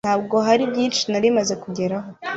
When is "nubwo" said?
0.07-0.37